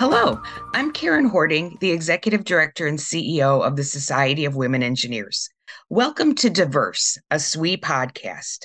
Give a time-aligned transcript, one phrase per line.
[0.00, 0.40] Hello,
[0.72, 5.50] I'm Karen Horting, the Executive Director and CEO of the Society of Women Engineers.
[5.90, 8.60] Welcome to Diverse, a SWE podcast.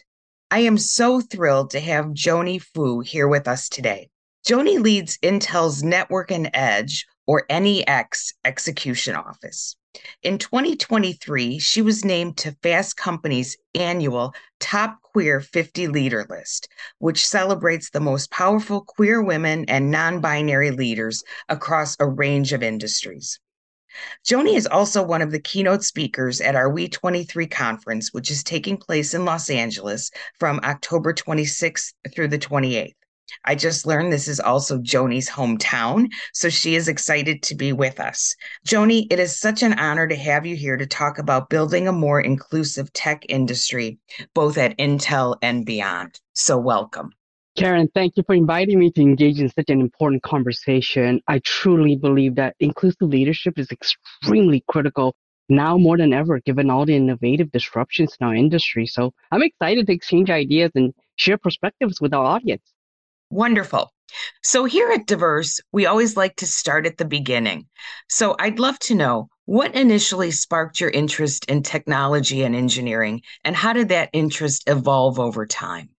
[0.50, 4.08] I am so thrilled to have Joannie Fu here with us today.
[4.46, 9.76] Joannie leads Intel's Network and Edge, or NEX, execution office.
[10.24, 16.68] In 2023, she was named to Fast Company's annual Top Queer 50 Leader list,
[17.00, 22.64] which celebrates the most powerful queer women and non binary leaders across a range of
[22.64, 23.40] industries.
[24.26, 28.78] Joannie is also one of the keynote speakers at our We23 conference, which is taking
[28.78, 32.96] place in Los Angeles from October 26th through the 28th.
[33.44, 38.00] I just learned this is also Joannie's hometown, so she is excited to be with
[38.00, 38.36] us.
[38.66, 41.92] Joannie, it is such an honor to have you here to talk about building a
[41.92, 44.00] more inclusive tech industry,
[44.34, 46.20] both at Intel and beyond.
[46.34, 47.12] So, welcome.
[47.56, 51.22] Karen, thank you for inviting me to engage in such an important conversation.
[51.28, 55.16] I truly believe that inclusive leadership is extremely critical
[55.48, 58.86] now more than ever, given all the innovative disruptions in our industry.
[58.86, 62.64] So I'm excited to exchange ideas and share perspectives with our audience.
[63.30, 63.92] Wonderful.
[64.44, 67.68] So, here at Diverse, we always like to start at the beginning.
[68.08, 73.56] So, I'd love to know what initially sparked your interest in technology and engineering, and
[73.56, 75.90] how did that interest evolve over time?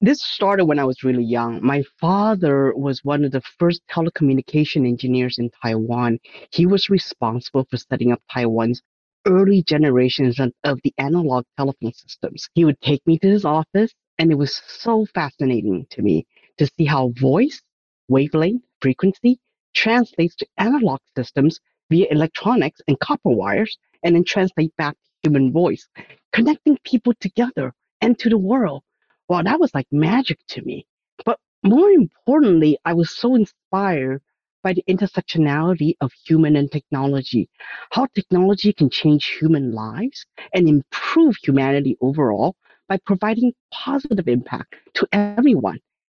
[0.00, 1.64] This started when I was really young.
[1.64, 6.18] My father was one of the first telecommunication engineers in Taiwan.
[6.52, 8.80] He was responsible for setting up Taiwan's
[9.26, 12.48] early generations of the analog telephone systems.
[12.54, 16.26] He would take me to his office, and it was so fascinating to me
[16.58, 17.62] to see how voice,
[18.08, 19.38] wavelength, frequency
[19.74, 21.60] translates to analog systems
[21.90, 25.88] via electronics and copper wires, and then translate back to human voice,
[26.32, 28.82] connecting people together and to the world.
[29.28, 30.86] Well, that was like magic to me.
[31.24, 34.22] But more importantly, I was so inspired
[34.62, 37.48] by the intersectionality of human and technology,
[37.90, 42.56] how technology can change human lives and improve humanity overall
[42.88, 45.78] by providing positive impact to everyone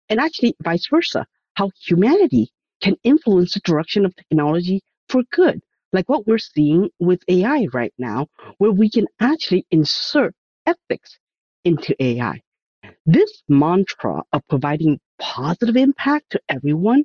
[0.09, 1.25] and actually vice versa,
[1.55, 5.61] how humanity can influence the direction of technology for good,
[5.93, 8.27] like what we're seeing with AI right now,
[8.57, 10.33] where we can actually insert
[10.65, 11.17] ethics
[11.65, 12.41] into AI.
[13.05, 17.03] This mantra of providing positive impact to everyone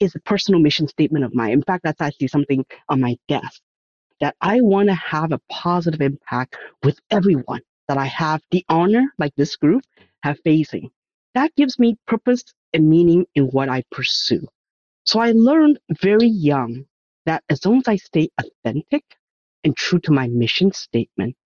[0.00, 1.52] is a personal mission statement of mine.
[1.52, 3.60] In fact, that's actually something on my desk
[4.20, 9.04] that I want to have a positive impact with everyone that I have the honor,
[9.18, 9.82] like this group,
[10.22, 10.90] have facing
[11.34, 14.46] that gives me purpose and meaning in what I pursue.
[15.04, 16.84] So I learned very young
[17.26, 19.04] that as long as I stay authentic
[19.64, 21.36] and true to my mission statement,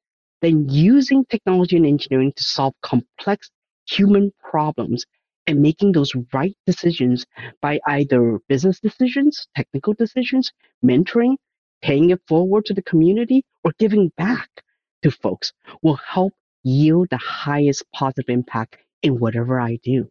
[0.43, 3.51] then using technology and engineering to solve complex
[3.89, 5.05] human problems
[5.47, 7.27] and making those right decisions
[7.61, 10.53] by either business decisions, technical decisions,
[10.85, 11.37] mentoring,
[11.83, 14.49] paying it forward to the community, or giving back
[15.03, 15.53] to folks
[15.83, 20.11] will help yield the highest positive impact in whatever I do.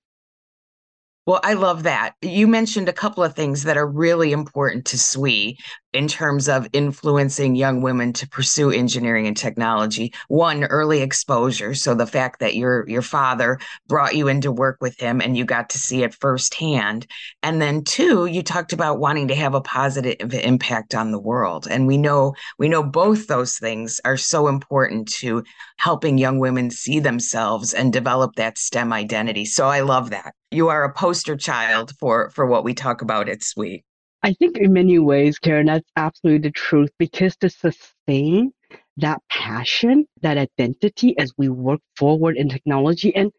[1.26, 2.16] Well, I love that.
[2.22, 5.56] You mentioned a couple of things that are really important to SWE
[5.94, 10.12] in terms of influencing young women to pursue engineering and technology.
[10.28, 11.76] One early exposure.
[11.76, 13.58] So the fact that your your father
[13.88, 17.08] brought you into work with him and you got to see it firsthand.
[17.42, 21.70] And then two you talked about wanting to have a positive impact on the world.
[21.72, 25.44] And we know we know both those things are so important to
[25.78, 29.46] helping young women see themselves and develop that stem identity.
[29.46, 33.30] So i love that you are a poster child for for what we talk about
[33.30, 33.84] at SWE
[34.24, 38.54] I think in many ways, Karen, that's absolutely the truth because to sustain
[38.98, 43.32] that passion, that identity as we work forward in technology and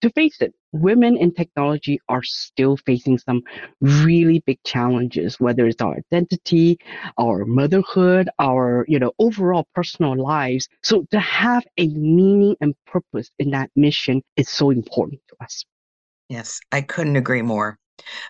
[0.00, 3.42] to face it, women in technology are still facing some
[3.82, 6.78] really big challenges, whether it's our identity,
[7.18, 10.68] our motherhood, our, you know, overall personal lives.
[10.82, 15.64] So to have a meaning and purpose in that mission is so important to us.
[16.30, 17.76] Yes, I couldn't agree more.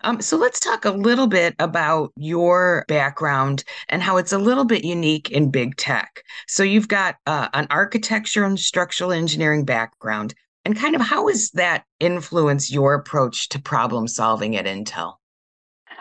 [0.02, 4.64] Um, so let's talk a little bit about your background and how it's a little
[4.64, 6.22] bit unique in big tech.
[6.48, 10.32] So you've got uh, an architecture and structural engineering background,
[10.64, 15.16] and kind of how has that influenced your approach to problem solving at Intel?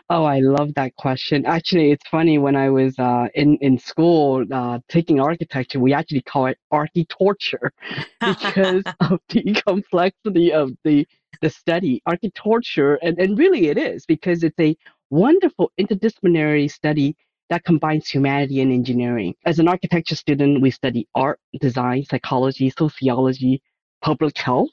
[0.10, 1.46] Oh, I love that question.
[1.46, 6.22] Actually, it's funny when I was uh, in in school uh, taking architecture, we actually
[6.22, 7.72] call it archi-torture
[8.26, 11.06] because of the complexity of the
[11.42, 12.02] the study.
[12.06, 14.76] Archi-torture, and, and really it is because it's a
[15.10, 17.16] wonderful interdisciplinary study
[17.50, 19.34] that combines humanity and engineering.
[19.46, 23.62] As an architecture student, we study art, design, psychology, sociology,
[24.02, 24.70] public health,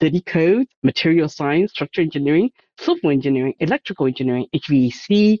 [0.00, 5.38] city code, material science, structural engineering, civil engineering, electrical engineering, HVAC,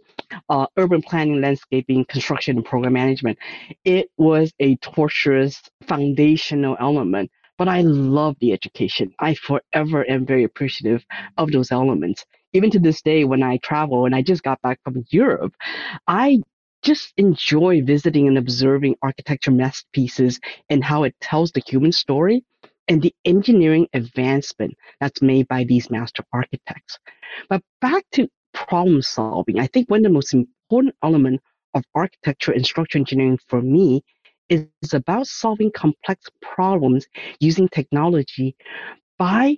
[0.48, 3.38] uh, urban planning, landscaping, construction, and program management.
[3.84, 9.12] It was a torturous foundational element, but I love the education.
[9.18, 11.04] I forever am very appreciative
[11.36, 12.24] of those elements.
[12.52, 15.54] Even to this day, when I travel, and I just got back from Europe,
[16.06, 16.38] I
[16.82, 20.40] just enjoy visiting and observing architecture masterpieces
[20.70, 22.44] and how it tells the human story
[22.86, 26.98] and the engineering advancement that's made by these master architects.
[27.50, 31.44] But back to problem solving, I think one of the most important elements
[31.74, 34.02] of architecture and structural engineering for me
[34.48, 37.06] is about solving complex problems
[37.40, 38.56] using technology
[39.18, 39.56] by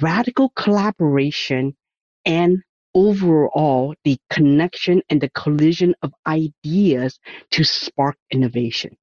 [0.00, 1.76] radical collaboration
[2.24, 2.62] and
[2.94, 7.18] overall the connection and the collision of ideas
[7.50, 8.96] to spark innovation.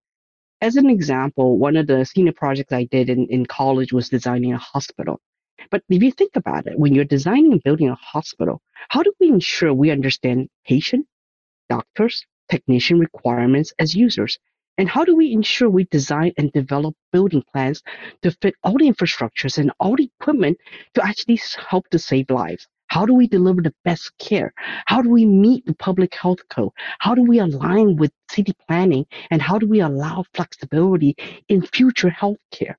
[0.61, 4.53] As an example, one of the senior projects I did in, in college was designing
[4.53, 5.19] a hospital.
[5.69, 9.13] But if you think about it, when you're designing and building a hospital, how do
[9.19, 11.05] we ensure we understand patient,
[11.69, 14.37] doctors, technician requirements as users?
[14.77, 17.83] And how do we ensure we design and develop building plans
[18.21, 20.57] to fit all the infrastructures and all the equipment
[20.95, 21.39] to actually
[21.69, 22.67] help to save lives?
[22.87, 24.53] How do we deliver the best care?
[24.85, 26.71] How do we meet the public health code?
[26.99, 29.05] How do we align with city planning?
[29.29, 31.15] And how do we allow flexibility
[31.47, 32.75] in future healthcare?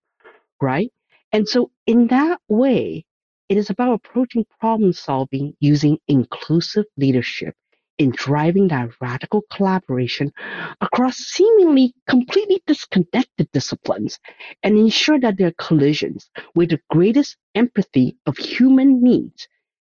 [0.61, 0.93] Right?
[1.33, 3.07] And so, in that way,
[3.49, 7.55] it is about approaching problem solving using inclusive leadership
[7.99, 10.33] in driving that radical collaboration
[10.81, 14.19] across seemingly completely disconnected disciplines
[14.63, 19.49] and ensure that their collisions with the greatest empathy of human needs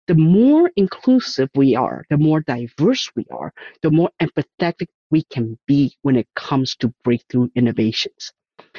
[0.08, 3.52] the more inclusive we are, the more diverse we are,
[3.82, 8.32] the more empathetic we can be when it comes to breakthrough innovations.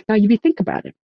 [0.10, 0.96] Now, if you think about it,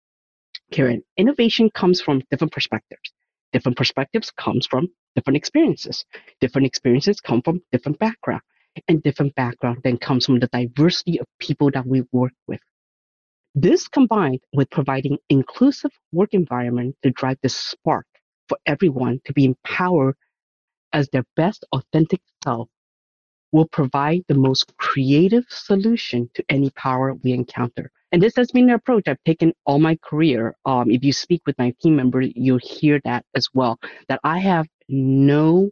[0.71, 3.13] Karen, innovation comes from different perspectives.
[3.53, 6.05] Different perspectives comes from different experiences.
[6.41, 8.41] Different experiences come from different background.
[8.88, 12.59] And different background then comes from the diversity of people that we work with.
[13.55, 18.05] This combined with providing inclusive work environment to drive the spark
[18.47, 20.15] for everyone to be empowered
[20.94, 22.69] as their best authentic self
[23.51, 27.91] will provide the most creative solution to any power we encounter.
[28.12, 30.56] And this has been the approach I've taken all my career.
[30.65, 33.80] Um, if you speak with my team members, you'll hear that as well.
[34.07, 35.69] That I have no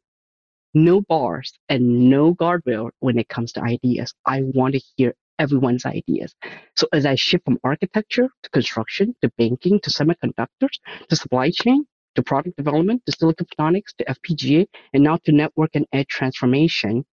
[0.76, 4.14] no bars and no guardrail when it comes to ideas.
[4.26, 6.36] I want to hear everyone's ideas.
[6.76, 10.78] So as I shift from architecture to construction to banking to semiconductors
[11.10, 11.86] to supply chain,
[12.16, 17.06] to product development, to silicon photonics, to FPGA, and now to network and edge transformation,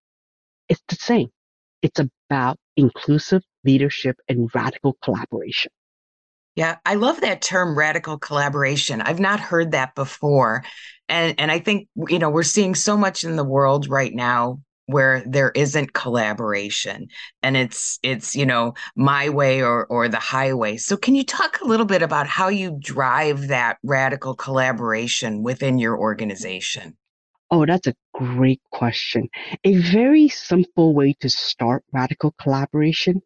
[0.69, 1.29] it's the same.
[1.83, 5.73] It's about inclusive leadership and radical collaboration.
[6.55, 9.01] Yeah, I love that term radical collaboration.
[9.01, 10.65] I've not heard that before.
[11.09, 14.61] And and I think you know, we're seeing so much in the world right now
[14.87, 17.07] where there isn't collaboration
[17.43, 21.61] and it's it's you know my way or or the highway so can you talk
[21.61, 26.97] a little bit about how you drive that radical collaboration within your organization
[27.51, 29.29] oh that's a great question
[29.65, 33.23] a very simple way to start radical collaboration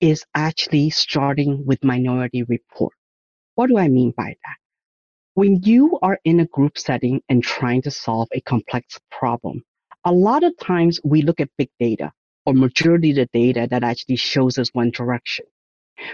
[0.00, 2.94] is actually starting with minority report
[3.54, 4.56] what do i mean by that
[5.34, 9.62] when you are in a group setting and trying to solve a complex problem
[10.04, 12.12] a lot of times we look at big data
[12.48, 15.44] or majority of the data that actually shows us one direction.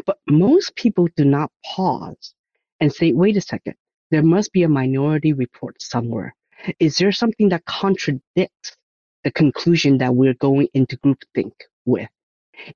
[0.05, 2.35] But most people do not pause
[2.81, 3.77] and say, wait a second,
[4.11, 6.35] there must be a minority report somewhere.
[6.79, 8.77] Is there something that contradicts
[9.25, 11.53] the conclusion that we're going into groupthink
[11.85, 12.09] with?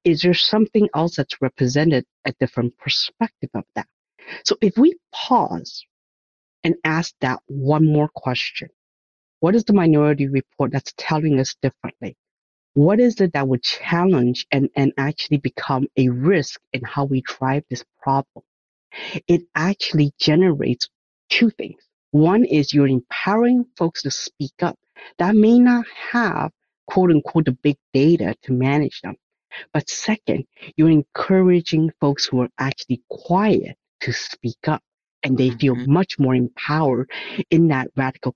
[0.04, 3.86] Is there something else that's represented a different perspective of that?
[4.44, 5.84] So if we pause
[6.64, 8.68] and ask that one more question,
[9.40, 12.16] what is the minority report that's telling us differently?
[12.74, 17.22] What is it that would challenge and, and actually become a risk in how we
[17.22, 18.44] drive this problem?
[19.28, 20.88] It actually generates
[21.30, 21.87] two things.
[22.12, 24.78] One is you're empowering folks to speak up
[25.18, 26.52] that may not have
[26.86, 29.16] quote unquote the big data to manage them.
[29.72, 30.44] But second,
[30.76, 34.82] you're encouraging folks who are actually quiet to speak up
[35.24, 35.92] and they feel Mm-hmm.
[35.92, 37.10] much more empowered
[37.50, 38.34] in that radical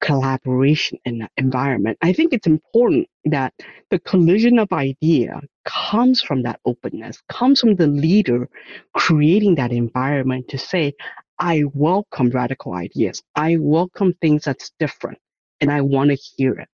[0.00, 1.98] collaboration that environment.
[2.02, 3.54] I think it's important that
[3.90, 8.48] the collision of idea comes from that openness, comes from the leader
[8.94, 10.94] creating that environment to say,
[11.38, 13.22] I welcome radical ideas.
[13.36, 15.18] I welcome things that's different
[15.60, 16.68] and I want to hear it.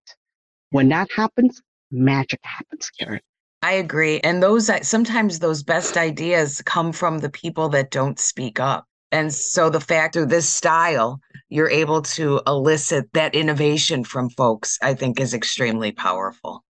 [0.71, 3.21] When that happens, magic happens, Karen.
[3.62, 4.21] I agree.
[4.21, 8.87] And those uh, sometimes those best ideas come from the people that don't speak up.
[9.12, 14.78] And so the fact of this style, you're able to elicit that innovation from folks,
[14.83, 16.64] I think is extremely powerful.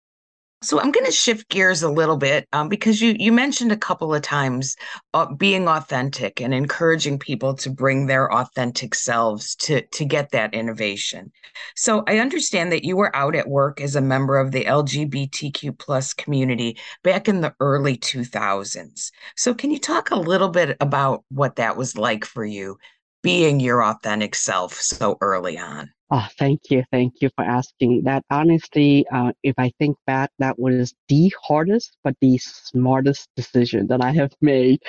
[0.63, 3.79] So I'm going to shift gears a little bit um, because you you mentioned a
[3.79, 4.77] couple of times
[5.15, 10.53] uh, being authentic and encouraging people to bring their authentic selves to to get that
[10.53, 11.33] innovation.
[11.77, 15.79] So I understand that you were out at work as a member of the LGBTQ
[15.79, 19.13] plus community back in the early 2000s.
[19.37, 22.77] So can you talk a little bit about what that was like for you,
[23.23, 25.91] being your authentic self so early on?
[26.13, 26.83] Oh, thank you.
[26.91, 28.25] Thank you for asking that.
[28.31, 34.03] Honestly, uh, if I think back, that was the hardest but the smartest decision that
[34.03, 34.81] I have made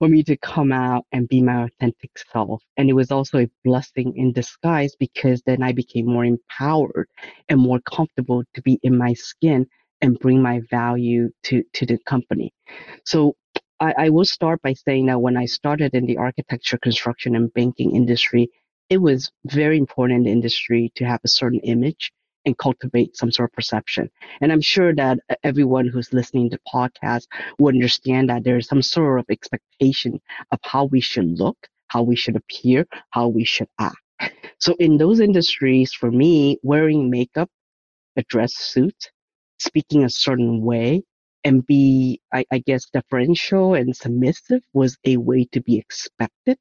[0.00, 2.60] for me to come out and be my authentic self.
[2.76, 7.08] And it was also a blessing in disguise because then I became more empowered
[7.48, 9.66] and more comfortable to be in my skin
[10.00, 12.52] and bring my value to, to the company.
[13.04, 13.36] So
[13.80, 17.52] I, I will start by saying that when I started in the architecture, construction, and
[17.52, 18.50] banking industry,
[18.90, 22.12] it was very important in the industry to have a certain image
[22.44, 24.10] and cultivate some sort of perception.
[24.40, 27.26] And I'm sure that everyone who's listening to podcasts
[27.58, 30.20] will understand that there's some sort of expectation
[30.52, 31.56] of how we should look,
[31.88, 33.96] how we should appear, how we should act.
[34.58, 37.50] So in those industries, for me, wearing makeup,
[38.16, 39.10] a dress suit,
[39.58, 41.02] speaking a certain way,
[41.44, 46.58] and be, I, I guess, deferential and submissive was a way to be expected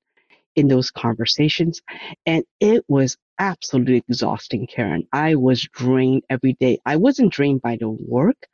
[0.56, 1.82] in those conversations.
[2.26, 5.08] And it was absolutely exhausting, Karen.
[5.14, 6.80] I was drained every day.
[6.86, 8.48] I wasn't drained by the work,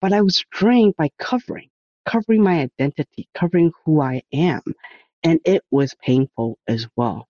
[0.00, 1.70] but I was drained by covering,
[2.06, 4.62] covering my identity, covering who I am.
[5.24, 7.28] And it was painful as well.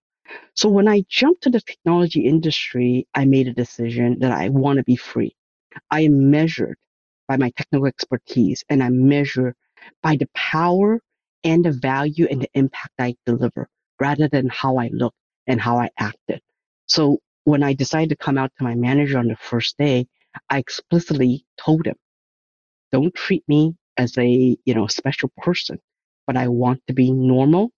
[0.54, 4.78] So when I jumped to the technology industry, I made a decision that I want
[4.78, 5.34] to be free.
[5.90, 6.78] I am measured
[7.32, 9.54] by my technical expertise and I measure
[10.02, 11.00] by the power
[11.44, 15.14] and the value and the impact I deliver rather than how I look
[15.46, 16.42] and how I acted.
[16.88, 20.06] So when I decided to come out to my manager on the first day,
[20.50, 21.96] I explicitly told him,
[22.90, 25.78] don't treat me as a, you know, special person,
[26.26, 27.70] but I want to be normal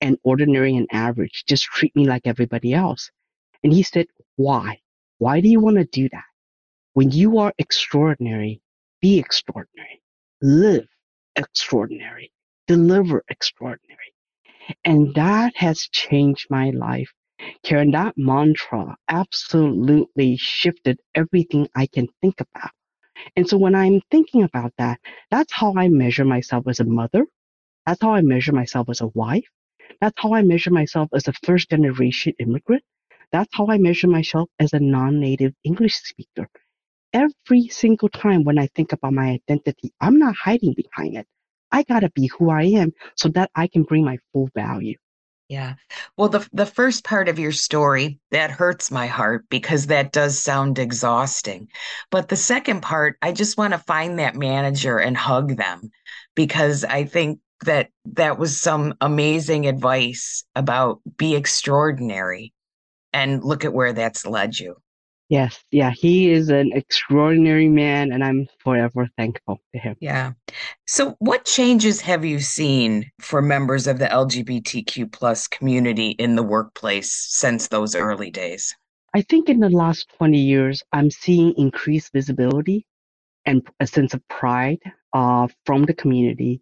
[0.00, 1.44] and ordinary and average.
[1.46, 3.08] Just treat me like everybody else.
[3.62, 4.80] And he said, why?
[5.18, 6.24] Why do you want to do that?
[6.94, 8.60] When you are extraordinary,
[9.00, 10.02] be extraordinary,
[10.42, 10.88] live
[11.36, 12.32] extraordinary,
[12.66, 14.14] deliver extraordinary.
[14.84, 17.12] And that has changed my life.
[17.64, 22.70] Karen, that mantra absolutely shifted everything I can think about.
[23.36, 27.26] And so when I'm thinking about that, that's how I measure myself as a mother.
[27.86, 29.48] That's how I measure myself as a wife.
[30.00, 32.84] That's how I measure myself as a first generation immigrant.
[33.32, 36.48] That's how I measure myself as a non native English speaker.
[37.12, 41.26] Every single time when I think about my identity, I'm not hiding behind it.
[41.72, 44.96] I got to be who I am so that I can bring my full value.
[45.48, 45.74] Yeah.
[46.16, 50.38] Well, the the first part of your story, that hurts my heart because that does
[50.38, 51.66] sound exhausting.
[52.12, 55.90] But the second part, I just want to find that manager and hug them
[56.36, 62.52] because I think that that was some amazing advice about be extraordinary
[63.12, 64.76] and look at where that's led you.
[65.30, 69.94] Yes, yeah, he is an extraordinary man, and I'm forever thankful to him.
[70.00, 70.32] Yeah.
[70.88, 76.42] So, what changes have you seen for members of the LGBTQ plus community in the
[76.42, 78.74] workplace since those early days?
[79.14, 82.84] I think in the last 20 years, I'm seeing increased visibility
[83.46, 84.80] and a sense of pride
[85.12, 86.60] uh, from the community.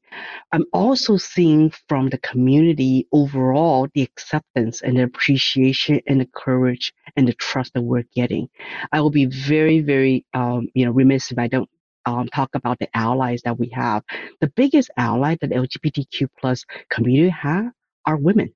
[0.52, 6.92] I'm also seeing from the community overall the acceptance and the appreciation and the courage
[7.16, 8.48] and the trust that we're getting.
[8.92, 11.68] I will be very, very, um, you know, remiss if I don't
[12.06, 14.02] um, talk about the allies that we have.
[14.40, 17.72] The biggest ally that LGBTQ plus community have
[18.06, 18.54] are women,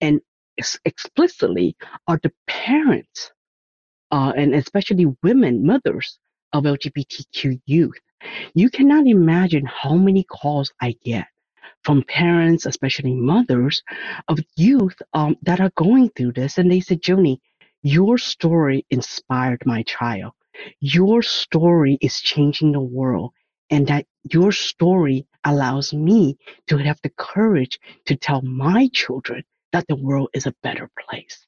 [0.00, 0.20] and
[0.58, 3.32] ex- explicitly are the parents,
[4.10, 6.18] uh, and especially women, mothers
[6.52, 7.98] of LGBTQ youth.
[8.54, 11.26] You cannot imagine how many calls I get
[11.84, 13.82] from parents, especially mothers,
[14.28, 16.58] of youth um, that are going through this.
[16.58, 17.40] And they said, Joannie,
[17.86, 20.32] your story inspired my child.
[20.80, 23.30] Your story is changing the world.
[23.70, 29.86] And that your story allows me to have the courage to tell my children that
[29.88, 31.46] the world is a better place.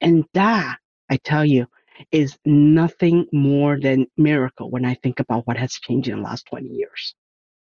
[0.00, 0.78] And that,
[1.10, 1.66] I tell you,
[2.10, 6.46] is nothing more than miracle when I think about what has changed in the last
[6.46, 7.14] 20 years.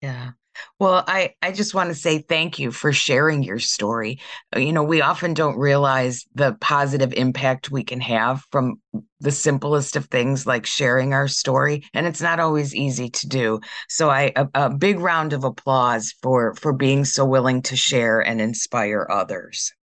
[0.02, 0.30] Yeah.
[0.78, 4.20] Well, I, I just want to say thank you for sharing your story.
[4.54, 8.80] Uh, you know, we often don't realize the positive impact we can have from
[9.20, 11.84] the simplest of things like sharing our story.
[11.92, 13.60] And it's not always easy to do.
[13.88, 18.20] So I a, a big round of applause for for being so willing to share
[18.20, 19.75] and inspire others.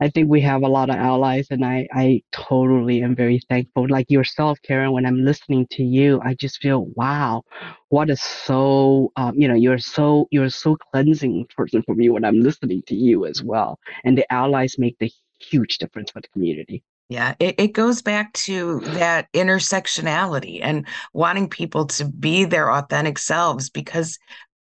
[0.00, 3.86] I think we have a lot of allies, and I, I totally am very thankful.
[3.88, 7.42] Like yourself, Karen, when I'm listening to you, I just feel, wow,
[7.88, 12.24] what is so, um, you know, you're so, you're so cleansing person for me when
[12.24, 13.78] I'm listening to you as well.
[14.04, 15.10] And the allies make the
[15.40, 16.82] huge difference for the community.
[17.08, 23.18] Yeah, it, it goes back to that intersectionality and wanting people to be their authentic
[23.18, 24.18] selves because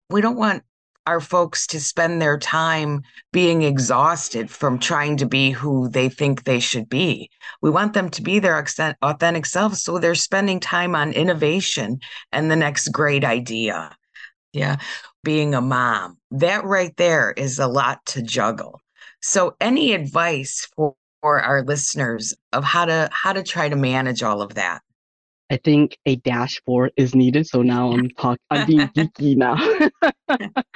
[0.09, 0.63] we don't want
[1.05, 6.43] our folks to spend their time being exhausted from trying to be who they think
[6.43, 7.29] they should be.
[7.61, 8.63] We want them to be their
[9.01, 9.83] authentic selves.
[9.83, 11.99] So they're spending time on innovation
[12.31, 13.95] and the next great idea.
[14.53, 14.77] Yeah.
[15.23, 18.81] Being a mom, that right there is a lot to juggle.
[19.21, 24.23] So any advice for, for our listeners of how to how to try to manage
[24.23, 24.81] all of that?
[25.51, 27.47] I think a dashboard is needed.
[27.47, 29.55] So now I'm talk I'm being geeky now.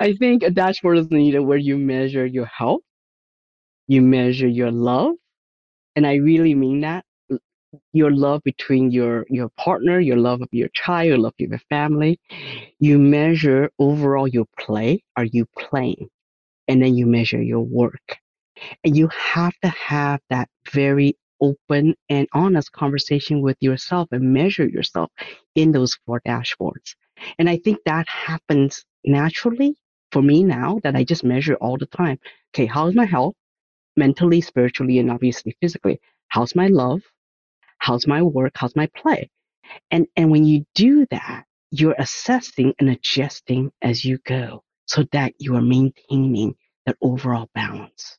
[0.00, 2.82] I think a dashboard is needed where you measure your health,
[3.88, 5.14] you measure your love,
[5.96, 7.04] and I really mean that
[7.92, 11.60] your love between your your partner, your love of your child, your love of your
[11.70, 12.20] family.
[12.80, 15.02] You measure overall your play.
[15.16, 16.08] Are you playing?
[16.68, 18.18] And then you measure your work.
[18.84, 24.66] And you have to have that very open and honest conversation with yourself and measure
[24.66, 25.10] yourself
[25.54, 26.94] in those four dashboards.
[27.38, 29.76] And I think that happens naturally
[30.12, 32.18] for me now that I just measure all the time.
[32.54, 33.34] Okay, how's my health?
[33.96, 36.00] Mentally, spiritually, and obviously physically.
[36.28, 37.02] How's my love?
[37.78, 38.52] How's my work?
[38.54, 39.30] How's my play?
[39.90, 45.34] And and when you do that, you're assessing and adjusting as you go so that
[45.38, 46.54] you are maintaining
[46.86, 48.18] that overall balance.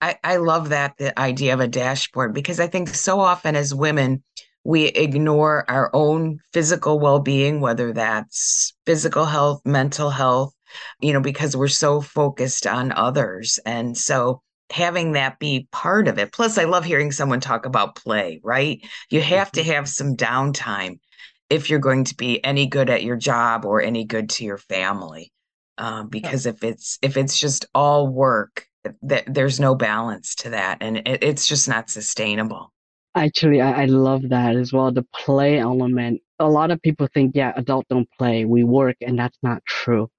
[0.00, 3.74] I, I love that the idea of a dashboard because I think so often as
[3.74, 4.22] women,
[4.64, 10.54] we ignore our own physical well-being, whether that's physical health, mental health,
[11.00, 13.58] you know, because we're so focused on others.
[13.64, 16.32] And so having that be part of it.
[16.32, 18.80] Plus, I love hearing someone talk about play, right?
[19.10, 19.70] You have to mm-hmm.
[19.72, 21.00] have some downtime
[21.48, 24.58] if you're going to be any good at your job or any good to your
[24.58, 25.32] family.
[25.76, 28.66] Um, because if it's if it's just all work
[29.02, 32.72] that there's no balance to that and it, it's just not sustainable.
[33.14, 36.20] Actually I, I love that as well the play element.
[36.38, 40.10] A lot of people think yeah adults don't play we work and that's not true.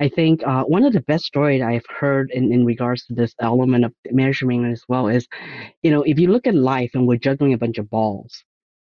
[0.00, 3.34] I think uh, one of the best stories i've heard in, in regards to this
[3.40, 5.26] element of measurement as well is
[5.82, 8.44] you know if you look at life and we're juggling a bunch of balls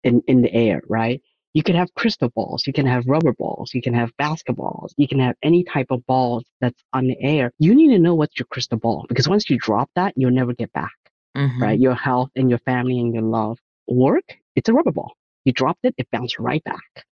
[0.04, 1.20] in, in the air right
[1.54, 5.08] you can have crystal balls, you can have rubber balls, you can have basketballs, you
[5.08, 7.52] can have any type of balls that's on the air.
[7.58, 10.52] You need to know what's your crystal ball because once you drop that, you'll never
[10.52, 10.92] get back.
[11.36, 11.62] Mm-hmm.
[11.62, 11.78] Right?
[11.78, 13.58] Your health and your family and your love.
[13.86, 14.24] Work,
[14.56, 15.14] it's a rubber ball.
[15.44, 17.04] You dropped it, it bounced right back.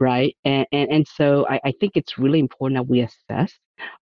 [0.00, 0.36] Right.
[0.44, 3.52] And and, and so I, I think it's really important that we assess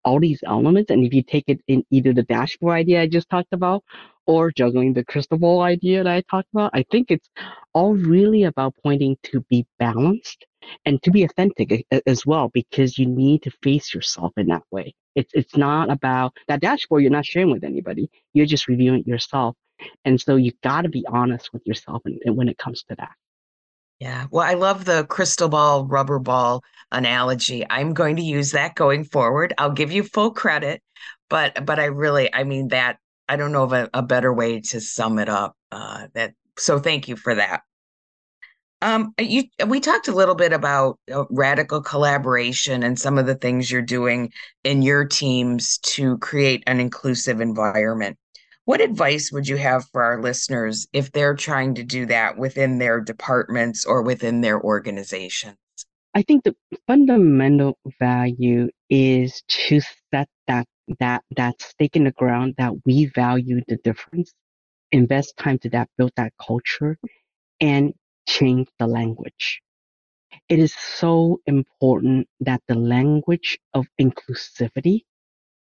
[0.05, 0.91] all these elements.
[0.91, 3.85] And if you take it in either the dashboard idea I just talked about
[4.27, 7.29] or juggling the crystal ball idea that I talked about, I think it's
[7.73, 10.47] all really about pointing to be balanced
[10.87, 14.95] and to be authentic as well, because you need to face yourself in that way.
[15.15, 18.11] It's, it's not about that dashboard you're not sharing with anybody.
[18.33, 19.57] You're just reviewing yourself.
[20.05, 23.13] And so you've got to be honest with yourself and when it comes to that.
[24.01, 24.27] Yeah.
[24.31, 27.65] Well, I love the crystal ball, rubber ball analogy.
[27.69, 29.55] I'm going to use that going forward.
[29.57, 30.83] I'll give you full credit,
[31.31, 34.61] but but I really, I mean that I don't know of a, a better way
[34.61, 35.57] to sum it up.
[35.73, 37.63] Uh, that so thank you for that.
[38.83, 43.35] Um, you we talked a little bit about uh, radical collaboration and some of the
[43.35, 44.31] things you're doing
[44.63, 48.19] in your teams to create an inclusive environment.
[48.67, 52.79] What advice would you have for our listeners if they're trying to do that within
[52.79, 55.57] their departments or within their organizations?
[56.15, 56.55] I think the
[56.87, 59.81] fundamental value is to
[60.13, 60.67] set that
[61.01, 64.33] that that stake in the ground that we value the difference,
[64.93, 66.99] invest time to that, build that culture,
[67.61, 67.95] and
[68.29, 69.63] change the language.
[70.49, 75.05] It is so important that the language of inclusivity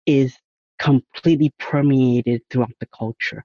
[0.07, 0.37] is
[0.79, 3.45] completely permeated throughout the culture.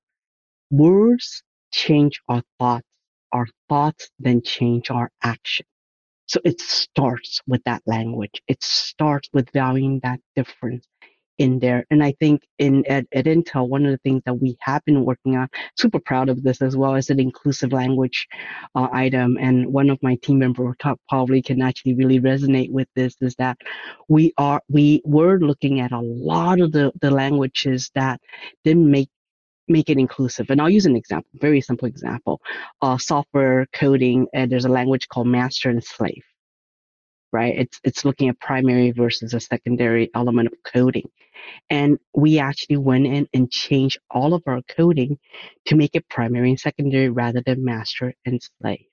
[0.72, 2.88] Words change our thoughts.
[3.32, 5.66] Our thoughts then change our action.
[6.28, 8.42] So it starts with that language.
[8.48, 10.88] It starts with valuing that difference
[11.40, 11.86] in there.
[11.90, 15.04] And I think in at, at Intel, one of the things that we have been
[15.04, 18.28] working on, super proud of this as well, is an inclusive language
[18.76, 19.38] uh, item.
[19.40, 20.76] And one of my team members
[21.10, 23.58] probably can actually really resonate with this is that
[24.08, 28.20] we are we were looking at a lot of the, the languages that
[28.64, 29.10] didn't make
[29.68, 30.48] make it inclusive.
[30.50, 32.42] And I'll use an example, very simple example.
[32.82, 36.24] Uh, software coding, and there's a language called master and slave
[37.32, 37.56] right?
[37.58, 41.10] It's it's looking at primary versus a secondary element of coding.
[41.70, 45.18] And we actually went in and changed all of our coding
[45.68, 48.86] to make it primary and secondary rather than master and slave.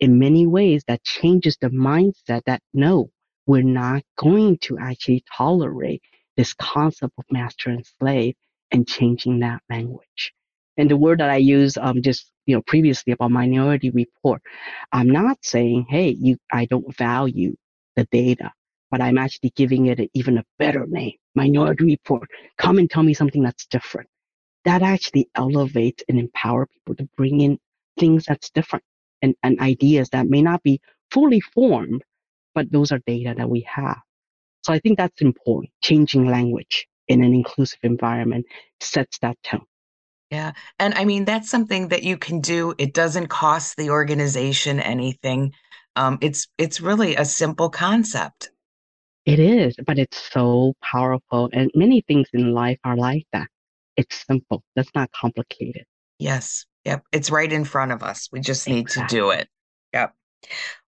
[0.00, 3.10] In many ways, that changes the mindset that no,
[3.46, 6.02] we're not going to actually tolerate
[6.36, 8.34] this concept of master and slave
[8.70, 10.32] and changing that language.
[10.76, 14.42] And the word that I use um, just you know previously about minority report,
[14.92, 17.56] I'm not saying, hey, you I don't value
[17.96, 18.52] the data,
[18.90, 22.28] but I'm actually giving it a, even a better name, minority report.
[22.58, 24.08] Come and tell me something that's different.
[24.66, 27.58] That actually elevates and empower people to bring in
[27.98, 28.84] things that's different
[29.22, 30.80] and, and ideas that may not be
[31.12, 32.02] fully formed,
[32.54, 33.98] but those are data that we have.
[34.64, 35.72] So I think that's important.
[35.82, 38.46] Changing language in an inclusive environment
[38.80, 39.66] sets that tone.
[40.30, 40.52] Yeah.
[40.78, 42.74] And I mean, that's something that you can do.
[42.78, 45.52] It doesn't cost the organization anything.
[45.96, 48.50] Um, it's it's really a simple concept.
[49.24, 51.50] It is, but it's so powerful.
[51.52, 53.48] And many things in life are like that.
[53.96, 54.62] It's simple.
[54.76, 55.84] That's not complicated.
[56.18, 56.66] Yes.
[56.84, 57.04] Yep.
[57.12, 58.28] It's right in front of us.
[58.32, 59.18] We just need exactly.
[59.18, 59.48] to do it.
[59.92, 60.14] Yep.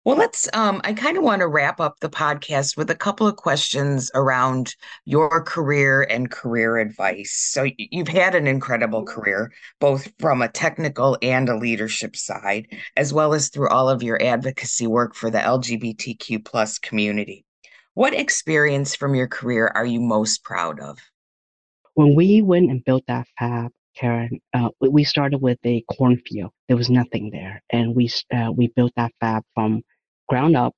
[0.05, 0.49] Well, let's.
[0.55, 4.11] Um, I kind of want to wrap up the podcast with a couple of questions
[4.15, 7.35] around your career and career advice.
[7.35, 13.13] So, you've had an incredible career, both from a technical and a leadership side, as
[13.13, 17.45] well as through all of your advocacy work for the LGBTQ plus community.
[17.93, 20.99] What experience from your career are you most proud of?
[21.93, 26.53] When we went and built that fab, Karen, uh, we started with a cornfield.
[26.69, 29.83] There was nothing there, and we uh, we built that fab from
[30.27, 30.75] ground up.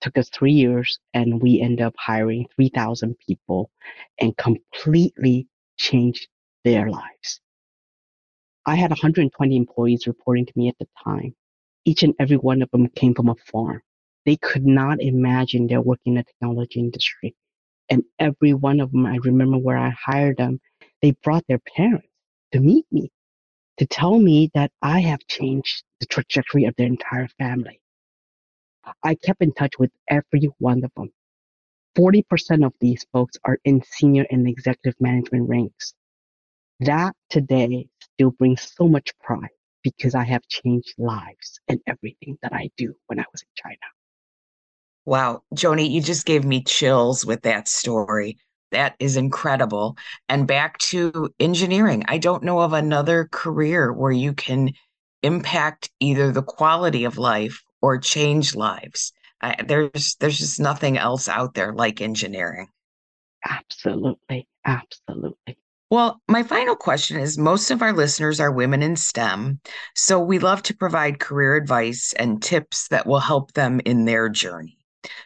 [0.00, 3.70] Took us three years, and we ended up hiring three thousand people,
[4.18, 5.46] and completely
[5.76, 6.26] changed
[6.64, 7.40] their lives.
[8.64, 11.34] I had 120 employees reporting to me at the time.
[11.84, 13.82] Each and every one of them came from a farm.
[14.24, 17.34] They could not imagine they're working in the technology industry.
[17.90, 20.60] And every one of them, I remember where I hired them,
[21.02, 22.08] they brought their parents
[22.54, 23.10] to meet me,
[23.78, 27.80] to tell me that I have changed the trajectory of their entire family.
[29.02, 31.10] I kept in touch with every one of them.
[31.98, 35.94] 40% of these folks are in senior and executive management ranks.
[36.78, 39.48] That today still brings so much pride
[39.82, 43.86] because I have changed lives in everything that I do when I was in China.
[45.06, 48.38] Wow, Joannie, you just gave me chills with that story.
[48.74, 49.96] That is incredible.
[50.28, 52.04] And back to engineering.
[52.08, 54.72] I don't know of another career where you can
[55.22, 59.12] impact either the quality of life or change lives.
[59.40, 62.68] I, there's there's just nothing else out there like engineering.
[63.48, 64.48] Absolutely.
[64.64, 65.58] Absolutely.
[65.90, 69.60] Well, my final question is most of our listeners are women in STEM,
[69.94, 74.28] so we love to provide career advice and tips that will help them in their
[74.28, 74.78] journey.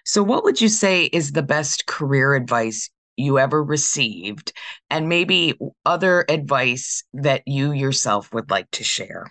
[0.05, 4.53] So, what would you say is the best career advice you ever received,
[4.91, 5.55] and maybe
[5.85, 9.31] other advice that you yourself would like to share?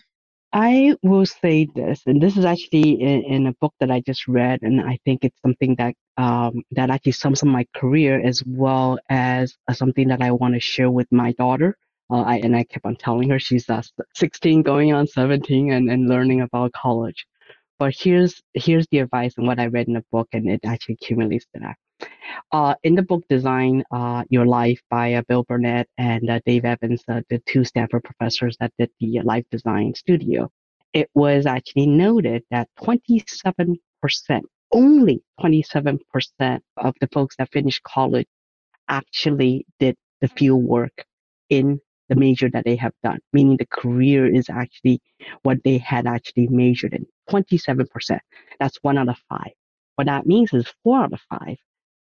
[0.54, 4.28] I will say this, and this is actually in, in, a book that I just
[4.28, 8.44] read, and I think it's something that um, that actually sums up my career as
[8.46, 11.78] well as uh, something that I want to share with my daughter.
[12.10, 13.82] Uh, I, and I kept on telling her she's uh,
[14.16, 17.28] 16, going on 17, and, and learning about college.
[17.78, 20.98] But here's here's the advice and what I read in the book, and it actually
[21.02, 21.76] accumulates to that.
[22.52, 26.66] Uh, in the book Design uh, Your Life by uh, Bill Burnett and uh, Dave
[26.66, 30.50] Evans, uh, the two Stanford professors that did the Life Design Studio,
[30.94, 33.78] it was actually noted that 27%,
[34.72, 36.00] only 27%
[36.78, 38.28] of the folks that finished college
[38.90, 41.06] actually did the field work
[41.50, 41.80] in
[42.10, 45.02] the major that they have done, meaning the career is actually
[45.44, 47.06] what they had actually majored in.
[47.30, 48.20] 27%.
[48.60, 49.52] That's one out of five.
[49.96, 51.58] What that means is four out of five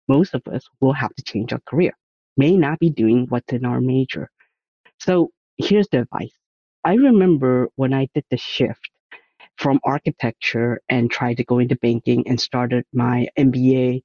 [0.08, 1.94] most of us will have to change our career,
[2.38, 4.30] may not be doing what's in our major.
[5.00, 6.34] So here's the advice.
[6.84, 8.90] I remember when I did the shift
[9.58, 14.04] from architecture and tried to go into banking and started my MBA,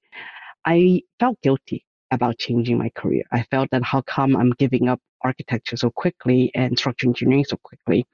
[0.65, 3.25] I felt guilty about changing my career.
[3.33, 7.57] I felt that how come I'm giving up architecture so quickly and structural engineering so
[7.63, 8.07] quickly?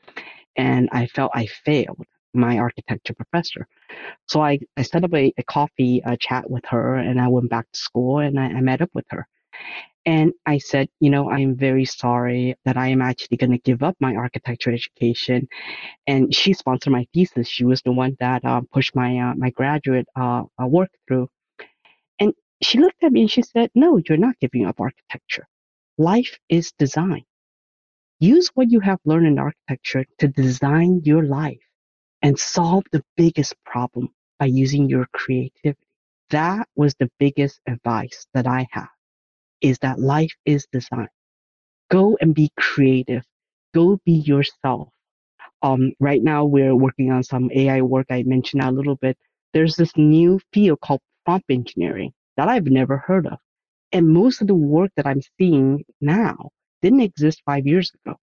[0.57, 3.67] And I felt I failed my architecture professor.
[4.29, 7.51] So I, I set up a, a coffee uh, chat with her and I went
[7.51, 9.27] back to school and I, I met up with her.
[10.07, 13.83] And I said, you know, I'm very sorry that I am actually going to give
[13.83, 15.49] up my architecture education.
[16.07, 17.49] And she sponsored my thesis.
[17.49, 21.29] She was the one that uh, pushed my uh, my graduate uh, uh, work through.
[22.21, 25.47] And she looked at me and she said, no, you're not giving up architecture.
[25.97, 27.25] Life is design.
[28.21, 31.64] Use what you have learned in architecture to design your life
[32.25, 34.11] and solve the biggest problem
[34.41, 35.79] by using your creativity.
[36.31, 38.91] That was the biggest advice that I have
[39.63, 41.09] is that life is design.
[41.91, 43.25] Go and be creative.
[43.75, 44.91] Go be yourself.
[45.63, 48.07] Um, right now we're working on some AI work.
[48.11, 49.19] I mentioned a little bit.
[49.55, 53.39] There's this new field called prompt engineering that I've never heard of.
[53.93, 56.51] And most of the work that I'm seeing now
[56.83, 58.17] didn't exist five years ago.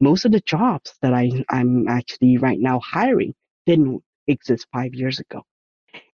[0.00, 3.34] Most of the jobs that I, I'm actually right now hiring
[3.66, 5.42] didn't exist five years ago.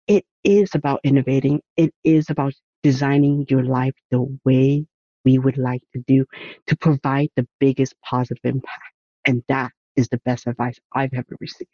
[0.06, 1.60] It is about innovating.
[1.76, 4.86] It is about designing your life the way
[5.24, 6.24] we would like to do
[6.68, 8.92] to provide the biggest positive impact.
[9.26, 11.70] And that is the best advice I've ever received.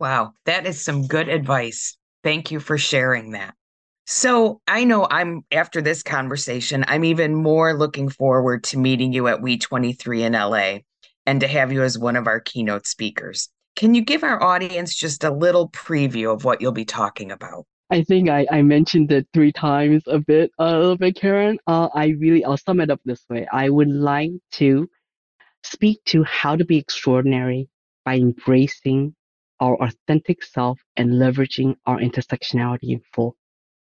[0.00, 1.96] Wow, that is some good advice.
[2.24, 3.54] Thank you for sharing that.
[4.06, 9.26] So I know I'm after this conversation, I'm even more looking forward to meeting you
[9.28, 10.80] at We23 in LA
[11.24, 13.48] and to have you as one of our keynote speakers.
[13.76, 17.66] Can you give our audience just a little preview of what you'll be talking about?
[17.90, 21.58] I think I, I mentioned it three times a bit, a little bit, Karen.
[21.66, 23.46] Uh, I really, I'll sum it up this way.
[23.52, 24.88] I would like to
[25.62, 27.68] speak to how to be extraordinary
[28.04, 29.14] by embracing
[29.60, 33.36] our authentic self and leveraging our intersectionality in full.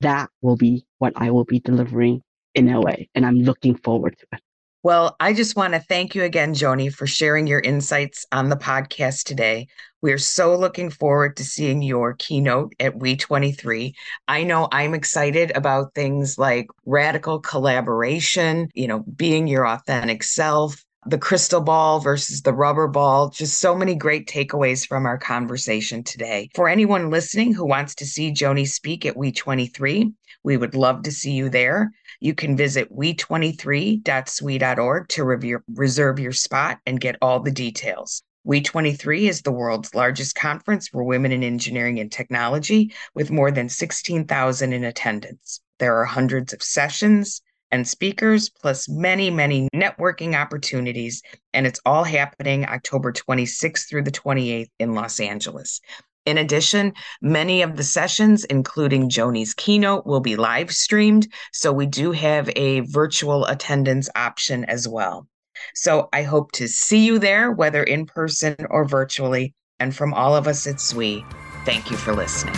[0.01, 2.21] That will be what I will be delivering
[2.53, 4.41] in LA, and I'm looking forward to it.
[4.81, 8.55] Well, I just want to thank you again, Joannie, for sharing your insights on the
[8.55, 9.67] podcast today.
[10.01, 13.93] We're so looking forward to seeing your keynote at We23.
[14.29, 20.81] I know I'm excited about things like radical collaboration, you know, being your authentic self,
[21.05, 23.31] the crystal ball versus the rubber ball.
[23.31, 26.47] Just so many great takeaways from our conversation today.
[26.55, 30.13] For anyone listening who wants to see Joannie speak at We23,
[30.43, 31.91] we would love to see you there.
[32.19, 38.23] You can visit we23.swe.org to reserve your spot and get all the details.
[38.47, 43.69] We23 is the world's largest conference for women in engineering and technology with more than
[43.69, 45.61] 16,000 in attendance.
[45.77, 51.21] There are hundreds of sessions, and speakers, plus many, many networking opportunities.
[51.53, 55.81] And it's all happening October 26th through the 28th in Los Angeles.
[56.29, 61.27] In addition, many of the sessions, including Joannie's keynote, will be live streamed.
[61.53, 65.27] So we do have a virtual attendance option as well.
[65.73, 69.55] So I hope to see you there, whether in person or virtually.
[69.79, 71.25] And from all of us at SWE,
[71.65, 72.53] thank you for listening.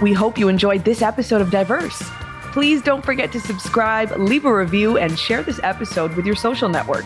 [0.00, 2.02] We hope you enjoyed this episode of Diverse.
[2.52, 6.70] Please don't forget to subscribe, leave a review, and share this episode with your social
[6.70, 7.04] network.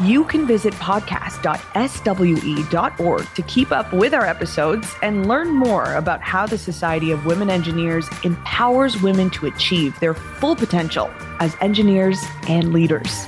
[0.00, 6.46] You can visit podcast.swe.org to keep up with our episodes and learn more about how
[6.46, 12.72] the Society of Women Engineers empowers women to achieve their full potential as engineers and
[12.72, 13.26] leaders.